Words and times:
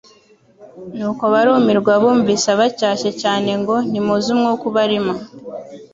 nuko 0.97 1.23
barumirwa 1.33 1.93
bumvise 2.01 2.47
abacyashye 2.55 3.09
cyane 3.21 3.49
ngo: 3.59 3.75
Ntimuzi 3.89 4.27
umwuka 4.35 4.63
ubarimo, 4.71 5.13